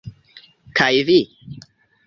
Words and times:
Kaj 0.79 0.89
vi? 1.11 1.19